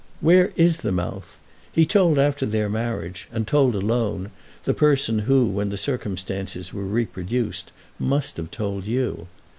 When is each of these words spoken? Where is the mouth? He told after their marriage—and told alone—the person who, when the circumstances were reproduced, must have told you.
Where 0.19 0.51
is 0.55 0.77
the 0.77 0.91
mouth? 0.91 1.37
He 1.71 1.85
told 1.85 2.17
after 2.17 2.47
their 2.47 2.67
marriage—and 2.69 3.47
told 3.47 3.75
alone—the 3.75 4.73
person 4.73 5.19
who, 5.19 5.45
when 5.45 5.69
the 5.69 5.77
circumstances 5.77 6.73
were 6.73 6.85
reproduced, 6.87 7.71
must 7.99 8.37
have 8.37 8.49
told 8.49 8.87
you. 8.87 9.27